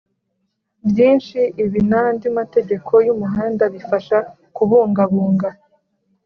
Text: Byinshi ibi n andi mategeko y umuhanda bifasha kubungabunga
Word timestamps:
Byinshi 0.89 1.39
ibi 1.63 1.79
n 1.89 1.91
andi 2.03 2.27
mategeko 2.37 2.93
y 3.07 3.11
umuhanda 3.13 3.63
bifasha 3.73 4.17
kubungabunga 4.55 5.49